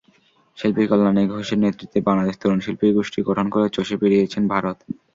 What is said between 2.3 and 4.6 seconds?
তরুণ শিল্পীগোষ্ঠী গঠন করে চষে বেড়িয়েছেন